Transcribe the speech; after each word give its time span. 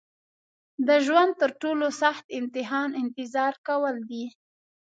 د 0.87 0.89
ژوند 1.05 1.31
تر 1.41 1.51
ټولو 1.61 1.87
سخت 2.01 2.25
امتحان 2.39 2.89
انتظار 3.01 3.53
کول 3.67 3.95
دي. 4.09 4.25